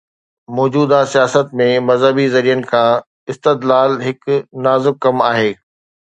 [0.59, 4.39] موجوده سياست ۾ مذهبي ذريعن کان استدلال هڪ
[4.69, 5.53] نازڪ ڪم آهي.